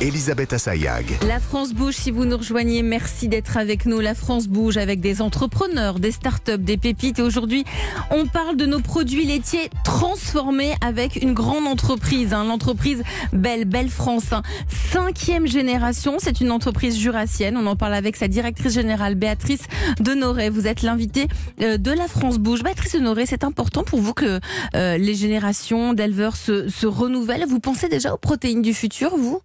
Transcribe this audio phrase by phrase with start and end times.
[0.00, 1.18] Elisabeth Assayag.
[1.26, 3.98] La France bouge, si vous nous rejoignez, merci d'être avec nous.
[3.98, 7.18] La France bouge avec des entrepreneurs, des startups, des pépites.
[7.18, 7.64] Et aujourd'hui,
[8.12, 13.02] on parle de nos produits laitiers transformés avec une grande entreprise, hein, l'entreprise
[13.32, 14.32] Belle, Belle France.
[14.32, 14.42] hein.
[14.68, 17.56] Cinquième génération, c'est une entreprise jurassienne.
[17.56, 19.62] On en parle avec sa directrice générale, Béatrice
[19.98, 20.48] Denoré.
[20.48, 21.26] Vous êtes l'invitée
[21.60, 22.62] euh, de la France bouge.
[22.62, 24.38] Béatrice Denoré, c'est important pour vous que
[24.76, 27.46] euh, les générations d'éleveurs se, se renouvellent.
[27.48, 29.40] Vous pensez déjà aux protéines du futur, vous?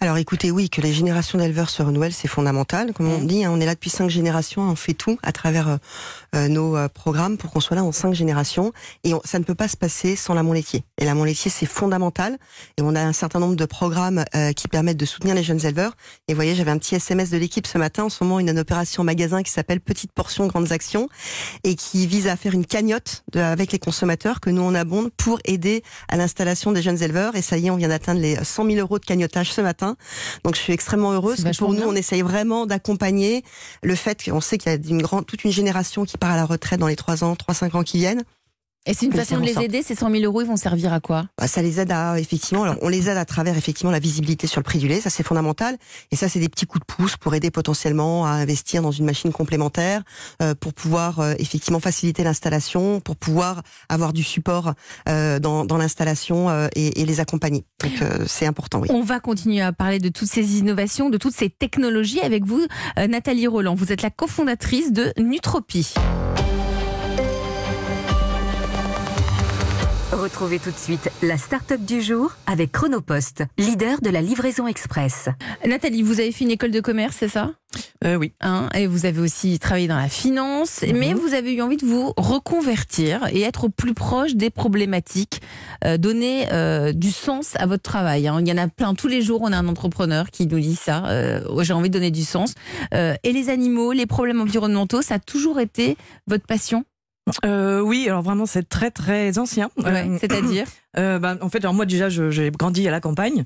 [0.00, 2.92] Alors écoutez, oui, que les générations d'éleveurs se renouvellent, c'est fondamental.
[2.92, 5.68] Comme on dit, hein, on est là depuis cinq générations, on fait tout à travers
[5.68, 5.76] euh,
[6.36, 8.72] euh, nos euh, programmes pour qu'on soit là en cinq générations.
[9.04, 10.84] Et on- ça ne peut pas se passer sans l'amont laitier.
[10.98, 12.38] Et l'amont laitier, c'est fondamental.
[12.76, 15.64] Et on a un certain nombre de programmes euh, qui permettent de soutenir les jeunes
[15.64, 15.92] éleveurs.
[16.28, 18.04] Et vous voyez, j'avais un petit SMS de l'équipe ce matin.
[18.04, 21.08] En ce moment, une, une opération magasin qui s'appelle Petite Portion, Grandes Actions
[21.64, 25.10] et qui vise à faire une cagnotte de- avec les consommateurs que nous on abonde
[25.16, 27.36] pour aider à l'installation des jeunes éleveurs.
[27.36, 29.04] Et ça y est, on vient d'atteindre les 100 000 euros de
[29.52, 29.96] ce matin.
[30.44, 31.44] Donc je suis extrêmement heureuse.
[31.44, 33.44] Que Pour nous, on essaye vraiment d'accompagner
[33.82, 36.36] le fait qu'on sait qu'il y a une grande, toute une génération qui part à
[36.36, 38.24] la retraite dans les 3 ans, 3-5 ans qui viennent.
[38.88, 39.82] Et c'est une façon de les aider.
[39.82, 41.26] Ces 100 000 euros, ils vont servir à quoi?
[41.36, 42.62] Bah, ça les aide à effectivement.
[42.62, 45.10] Alors, on les aide à travers effectivement la visibilité sur le prix du lait, ça
[45.10, 45.76] c'est fondamental.
[46.10, 49.04] Et ça c'est des petits coups de pouce pour aider potentiellement à investir dans une
[49.04, 50.02] machine complémentaire,
[50.40, 54.72] euh, pour pouvoir euh, effectivement faciliter l'installation, pour pouvoir avoir du support
[55.08, 57.64] euh, dans, dans l'installation et, et les accompagner.
[57.82, 57.92] Donc
[58.26, 58.80] c'est important.
[58.80, 58.88] Oui.
[58.90, 62.66] On va continuer à parler de toutes ces innovations, de toutes ces technologies avec vous,
[62.96, 63.74] Nathalie Roland.
[63.74, 65.94] Vous êtes la cofondatrice de Nutropie.
[70.12, 75.28] Retrouvez tout de suite la start-up du jour avec Chronopost, leader de la livraison express.
[75.66, 77.52] Nathalie, vous avez fait une école de commerce, c'est ça?
[78.04, 78.32] Euh, oui.
[78.40, 81.84] Hein Et vous avez aussi travaillé dans la finance, mais vous avez eu envie de
[81.84, 85.42] vous reconvertir et être au plus proche des problématiques,
[85.84, 88.26] euh, donner euh, du sens à votre travail.
[88.28, 88.38] hein.
[88.40, 89.40] Il y en a plein tous les jours.
[89.42, 91.06] On a un entrepreneur qui nous dit ça.
[91.08, 92.54] euh, J'ai envie de donner du sens.
[92.94, 95.96] Euh, et les animaux, les problèmes environnementaux, ça a toujours été
[96.26, 96.84] votre passion?
[97.44, 99.70] Euh, oui, alors vraiment, c'est très très ancien.
[99.76, 100.66] Ouais, Euh, C'est-à-dire
[100.98, 103.44] euh, ben, en fait, alors moi déjà, j'ai grandi à la campagne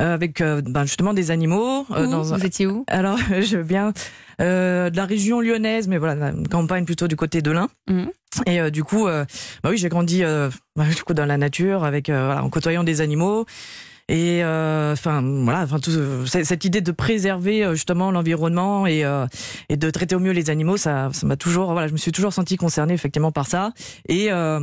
[0.00, 1.86] euh, avec euh, ben, justement des animaux.
[1.92, 2.84] euh, Où dans un- Vous étiez où?
[2.88, 3.92] Alors, je viens
[4.40, 7.68] euh, de la région lyonnaise, mais voilà, la campagne plutôt du côté de l'Ain.
[7.88, 8.10] Mhm.
[8.46, 9.24] Et euh, du coup, euh,
[9.62, 12.50] bah oui, j'ai grandi euh, bah, du coup dans la nature, avec euh, voilà, en
[12.50, 13.46] côtoyant des animaux.
[14.10, 15.78] Et euh, enfin voilà, enfin
[16.26, 19.26] cette idée de préserver euh, justement l'environnement et euh,
[19.70, 22.12] et de traiter au mieux les animaux, ça ça m'a toujours voilà, je me suis
[22.12, 23.72] toujours senti concernée effectivement par ça.
[24.06, 24.60] Et euh,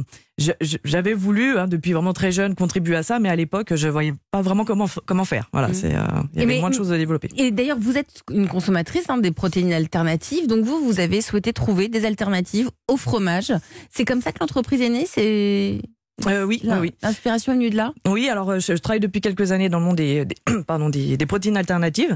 [0.84, 4.14] j'avais voulu hein, depuis vraiment très jeune contribuer à ça, mais à l'époque je voyais
[4.30, 5.50] pas vraiment comment comment faire.
[5.54, 5.74] Voilà, Mhm.
[5.74, 6.02] c'est euh,
[6.34, 7.30] il y avait Mais- moins de choses à développer.
[7.36, 11.52] Et d'ailleurs, vous êtes une consommatrice hein, des protéines alternatives, donc vous, vous avez souhaité
[11.52, 13.52] trouver des alternatives au fromage.
[13.90, 15.82] C'est comme ça que l'entreprise est née C'est
[16.28, 19.00] Euh, oui, là, oui, l'inspiration est venue de là Oui, alors euh, je, je travaille
[19.00, 20.36] depuis quelques années dans le monde des, des-
[20.68, 22.16] pardon des, des protéines alternatives.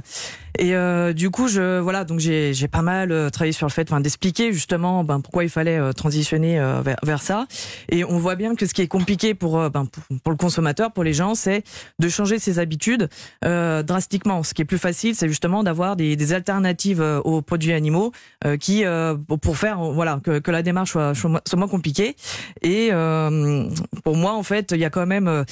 [0.60, 3.72] Et euh, du coup je voilà donc j'ai j'ai pas mal euh, travaillé sur le
[3.72, 7.48] fait enfin d'expliquer justement ben pourquoi il fallait euh, transitionner vers, vers ça.
[7.90, 10.94] Et on voit bien que ce qui est compliqué pour ben, pour, pour le consommateur
[10.94, 11.64] pour les gens c'est
[12.00, 13.10] de changer ses habitudes
[13.44, 14.44] euh, drastiquement.
[14.44, 18.12] Ce qui est plus facile c'est justement d'avoir des, des alternatives aux produits animaux
[18.46, 21.68] euh, qui euh, pour- faire voilà que, que la démarche soit, soit moins- soit moins
[21.68, 22.16] compliquée.
[22.62, 23.68] Et euh,
[24.04, 25.44] pour moi en fait il y a quand même euh,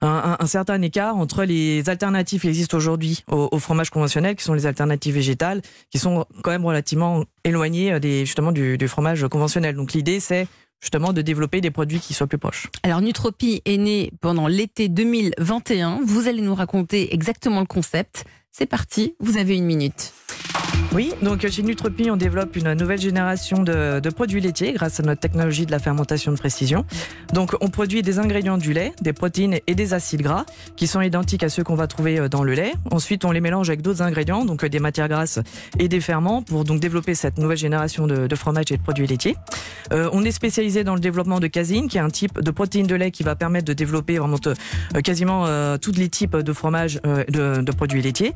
[0.00, 4.54] un, certain écart entre les alternatives qui existent aujourd'hui au, au fromage conventionnel, qui sont
[4.54, 9.26] les alternatives végétales, qui sont quand même relativement éloignées euh, des, justement du, du fromage
[9.28, 9.76] conventionnel.
[9.76, 10.46] Donc l'idée, c'est
[10.82, 12.68] justement de développer des produits qui soient plus proches.
[12.82, 16.00] Alors, Nutropie est née pendant l'été 2021.
[16.04, 18.24] Vous allez nous raconter exactement le concept.
[18.50, 20.12] C'est parti, vous avez une minute.
[20.90, 25.20] Oui, donc chez Nutropie, on développe une nouvelle génération de, produits laitiers grâce à notre
[25.20, 26.84] technologie de la fermentation de précision.
[27.32, 30.44] Donc on produit des ingrédients du lait, des protéines et des acides gras
[30.76, 32.72] qui sont identiques à ceux qu'on va trouver euh, dans le lait.
[32.90, 35.38] Ensuite, on les mélange avec d'autres ingrédients, donc euh, des matières grasses
[35.78, 39.06] et des ferments pour donc développer cette nouvelle génération de, de fromages et de produits
[39.06, 39.36] laitiers.
[39.92, 42.86] Euh, on est spécialisé dans le développement de caséine, qui est un type de protéine
[42.86, 46.52] de lait qui va permettre de développer vraiment euh, quasiment euh, tous les types de
[46.52, 48.34] fromages, euh, de, de produits laitiers.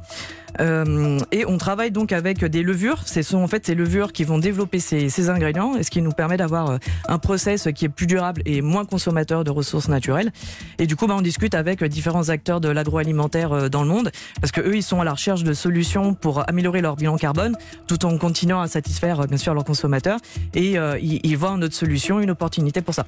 [0.61, 3.07] Euh, et on travaille donc avec des levures.
[3.07, 6.13] Ce sont en fait ces levures qui vont développer ces, ingrédients et ce qui nous
[6.13, 6.79] permet d'avoir euh,
[7.09, 10.33] un process qui est plus durable et moins consommateur de ressources naturelles.
[10.79, 14.11] Et du coup, bah, on discute avec différents acteurs de l'agroalimentaire euh, dans le monde
[14.41, 17.57] parce que eux, ils sont à la recherche de solutions pour améliorer leur bilan carbone
[17.87, 20.19] tout en continuant à satisfaire euh, bien sûr leurs consommateurs
[20.55, 23.07] et euh, ils, ils voient en notre solution une opportunité pour ça.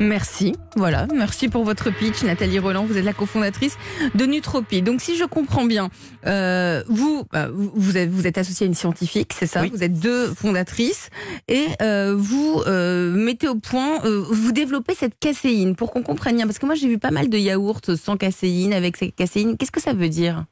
[0.00, 2.84] Merci, voilà, merci pour votre pitch, Nathalie Roland.
[2.84, 3.76] Vous êtes la cofondatrice
[4.14, 4.82] de Nutropie.
[4.82, 5.90] Donc, si je comprends bien,
[6.26, 9.70] euh, vous, bah, vous êtes, vous êtes associée à une scientifique, c'est ça Oui.
[9.72, 11.10] Vous êtes deux fondatrices
[11.48, 16.36] et euh, vous euh, mettez au point, euh, vous développez cette caséine pour qu'on comprenne
[16.36, 16.46] bien.
[16.46, 19.56] Parce que moi, j'ai vu pas mal de yaourts sans caséine, avec cette caséine.
[19.56, 20.44] Qu'est-ce que ça veut dire?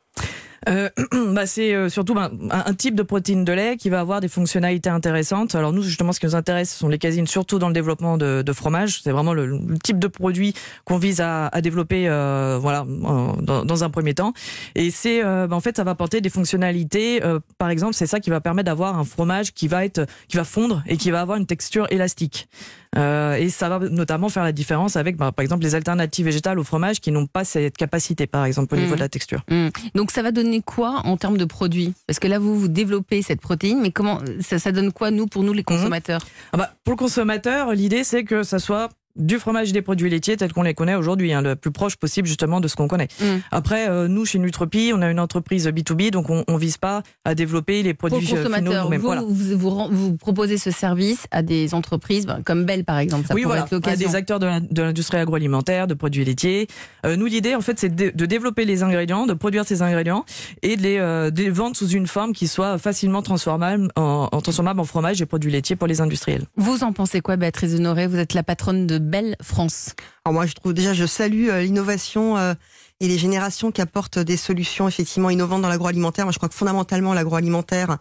[0.68, 0.88] Euh,
[1.32, 4.28] bah, c'est euh, surtout bah, un, type de protéine de lait qui va avoir des
[4.28, 5.54] fonctionnalités intéressantes.
[5.54, 8.18] Alors nous, justement, ce qui nous intéresse, ce sont les casines, surtout dans le développement
[8.18, 9.00] de, de fromage.
[9.02, 10.54] C'est vraiment le, le type de produit
[10.84, 14.32] qu'on vise à, à développer, euh, voilà, dans, dans un premier temps.
[14.74, 17.20] Et c'est, bah, en fait, ça va apporter des fonctionnalités.
[17.58, 20.44] par exemple, c'est ça qui va permettre d'avoir un fromage qui va être, qui va
[20.44, 22.48] fondre et qui va avoir une texture élastique.
[22.96, 26.58] Euh, et ça va notamment faire la différence avec, bah, par exemple, les alternatives végétales
[26.58, 29.44] au fromage qui n'ont pas cette capacité, par exemple, au niveau de la texture.
[29.50, 29.70] Hum.
[29.94, 33.22] Donc, ça va donner quoi en termes de produits Parce que là, vous, vous développez
[33.22, 36.20] cette protéine, mais comment ça, ça donne quoi, nous, pour nous, les consommateurs
[36.52, 40.10] Ah bah, pour le consommateur, l'idée c'est que ça soit du fromage et des produits
[40.10, 42.88] laitiers tels qu'on les connaît aujourd'hui, hein, le plus proche possible justement de ce qu'on
[42.88, 43.08] connaît.
[43.20, 43.24] Mm.
[43.50, 47.02] Après, euh, nous chez Nutropie, on a une entreprise B2B, donc on, on vise pas
[47.24, 49.00] à développer les produits euh, finaux nous-mêmes.
[49.00, 49.20] vous, Voilà.
[49.22, 53.26] vous, vous, ren- vous proposez ce service à des entreprises ben, comme Bell, par exemple.
[53.26, 56.66] Ça oui, pourrait voilà, être à des acteurs de l'industrie agroalimentaire, de produits laitiers.
[57.06, 60.24] Euh, nous, l'idée, en fait, c'est de, de développer les ingrédients, de produire ces ingrédients
[60.62, 64.28] et de les, euh, de les vendre sous une forme qui soit facilement transformable en,
[64.32, 66.44] en transformable en fromage et produits laitiers pour les industriels.
[66.56, 69.94] Vous en pensez quoi, Béatrice Honoré Vous êtes la patronne de Bell France.
[70.24, 72.54] Alors moi, je trouve déjà, je salue euh, l'innovation euh,
[73.00, 76.26] et les générations qui apportent des solutions effectivement innovantes dans l'agroalimentaire.
[76.26, 77.96] Moi, je crois que fondamentalement, l'agroalimentaire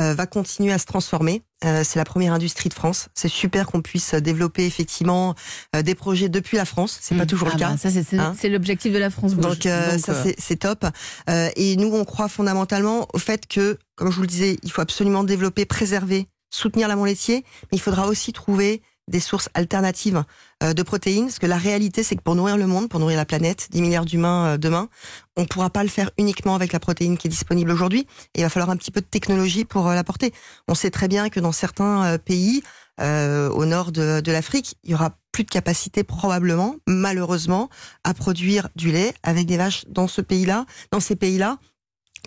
[0.00, 1.42] euh, va continuer à se transformer.
[1.64, 3.08] Euh, c'est la première industrie de France.
[3.14, 5.34] C'est super qu'on puisse développer effectivement
[5.74, 6.98] euh, des projets depuis la France.
[7.00, 7.26] C'est pas Hum.
[7.28, 7.76] toujours Ah le cas.
[7.78, 9.44] ça, c'est Hein c'est l'objectif de la France Bouge.
[9.44, 10.84] Donc, Donc, ça c'est- top.
[11.56, 14.82] Et nous on croit fondamentalement au fait que, comme je vous le disais, il faut
[14.82, 18.82] absolument développer, préserver, soutenir l'amont laitier, mais il faudra aussi trouver
[19.12, 20.24] des sources alternatives
[20.62, 23.18] euh, de protéines, parce que la réalité c'est que pour nourrir le monde, pour nourrir
[23.18, 24.88] la planète, 10 milliards d'humains euh, demain,
[25.36, 28.42] on ne pourra pas le faire uniquement avec la protéine qui est disponible aujourd'hui, il
[28.42, 30.32] va falloir un petit peu de technologie pour euh, l'apporter.
[30.66, 32.62] On sait très bien que dans certains pays,
[33.00, 37.68] au nord de, de l'Afrique, il y aura plus de capacité probablement, malheureusement,
[38.04, 41.58] à produire du lait avec des vaches dans ce pays-là, dans ces pays-là,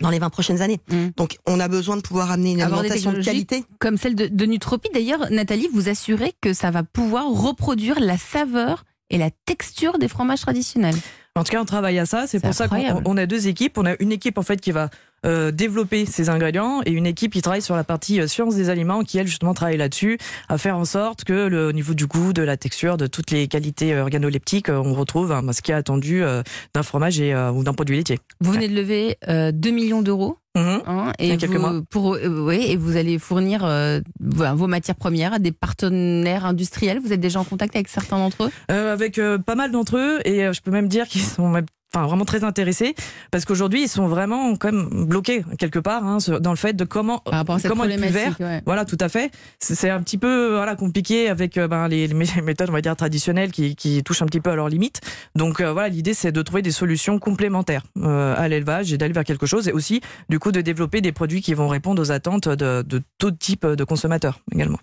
[0.00, 0.80] dans les 20 prochaines années.
[0.90, 1.08] Mm.
[1.16, 3.64] Donc, on a besoin de pouvoir amener une Avoir alimentation de qualité.
[3.78, 4.90] Comme celle de, de Nutropie.
[4.92, 10.08] D'ailleurs, Nathalie, vous assurez que ça va pouvoir reproduire la saveur et la texture des
[10.08, 10.96] fromages traditionnels.
[11.36, 12.26] En tout cas, on travaille à ça.
[12.26, 13.76] C'est pour ça qu'on a deux équipes.
[13.78, 14.88] On a une équipe en fait qui va
[15.26, 18.70] euh, développer ces ingrédients et une équipe qui travaille sur la partie euh, science des
[18.70, 20.18] aliments qui elle justement travaille là-dessus
[20.48, 23.30] à faire en sorte que le au niveau du goût, de la texture, de toutes
[23.30, 26.42] les qualités euh, organoleptiques, on retrouve hein, ce qui est attendu euh,
[26.74, 28.18] d'un fromage et euh, ou d'un produit laitier.
[28.40, 30.38] Vous venez de lever euh, 2 millions d'euros.
[30.56, 30.82] Mhm.
[30.86, 31.82] hein, et, vous, mois.
[31.90, 36.98] Pour, euh, et vous allez fournir euh, vos matières premières à des partenaires industriels.
[36.98, 38.50] Vous êtes déjà en contact avec certains d'entre eux?
[38.70, 42.04] Euh, avec pas mal d'entre eux et je peux même dire qu'ils sont même Enfin,
[42.06, 42.94] vraiment très intéressés
[43.30, 46.84] parce qu'aujourd'hui ils sont vraiment quand même bloqués quelque part hein, dans le fait de
[46.84, 48.62] comment par rapport à cette comment être vert ouais.
[48.66, 49.30] Voilà, tout à fait.
[49.60, 52.82] C'est un petit peu voilà compliqué avec euh, ben, les, les mé- méthodes, on va
[52.82, 55.00] dire traditionnelles, qui, qui touchent un petit peu à leurs limites.
[55.36, 59.14] Donc euh, voilà, l'idée c'est de trouver des solutions complémentaires euh, à l'élevage et d'aller
[59.14, 62.10] vers quelque chose, et aussi du coup de développer des produits qui vont répondre aux
[62.10, 64.78] attentes de, de tout type de consommateurs également.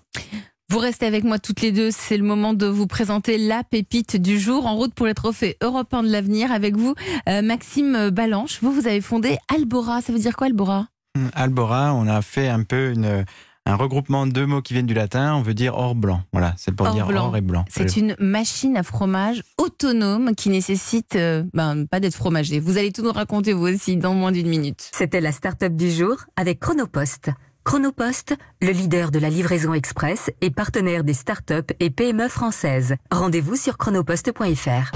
[0.74, 1.92] Vous restez avec moi toutes les deux.
[1.92, 5.56] C'est le moment de vous présenter la pépite du jour en route pour les trophées
[5.62, 6.52] européens de l'avenir.
[6.52, 6.96] Avec vous,
[7.30, 8.58] euh, Maxime Balanche.
[8.64, 10.02] Vous, vous avez fondé Albora.
[10.02, 10.88] Ça veut dire quoi, Albora?
[11.16, 13.24] Hum, Albora, on a fait un peu une,
[13.68, 15.36] un regroupement de deux mots qui viennent du latin.
[15.36, 16.24] On veut dire or blanc.
[16.32, 17.28] Voilà, c'est pour Or dire blanc.
[17.28, 17.66] or et blanc.
[17.70, 22.60] C'est une machine à fromage autonome qui nécessite euh, ben, pas d'être fromager.
[22.60, 24.90] Vous allez tout nous raconter vous aussi dans moins d'une minute.
[24.92, 27.30] C'était la start-up du jour avec Chronopost.
[27.64, 32.96] Chronopost, le leader de la livraison express et partenaire des start-up et PME françaises.
[33.10, 34.92] Rendez-vous sur chronopost.fr.